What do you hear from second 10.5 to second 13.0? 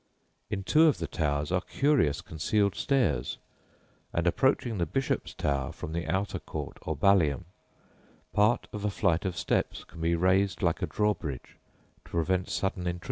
like a drawbridge to prevent sudden intrusion.